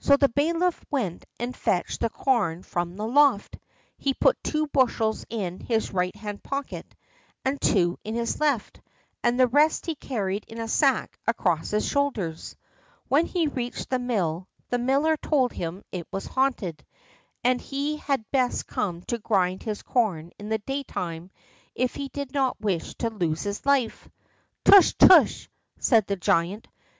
[0.00, 3.56] So the bailiff went and fetched the corn from the loft.
[3.96, 6.94] He put two bushels in his right hand pocket,
[7.42, 8.82] and two in his left,
[9.22, 12.54] and the rest he carried in a sack across his shoulders.
[13.08, 16.84] When he reached the mill the miller told him it was haunted,
[17.42, 21.30] and he had best come to grind his corn in the daytime
[21.74, 24.06] if he did not wish to lose his life.
[24.66, 25.48] "Tush, tush!"
[25.78, 26.68] said the giant.